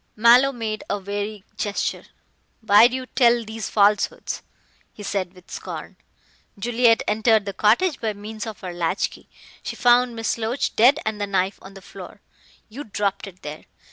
[0.15, 2.05] Mallow made a weary gesture.
[2.61, 4.41] "Why do you tell these falsehoods?"
[4.91, 5.95] he said with scorn.
[6.57, 9.29] "Juliet entered the cottage by means of her latch key.
[9.61, 12.19] She found Miss Loach dead and the knife on the floor.
[12.67, 13.65] You dropped it there.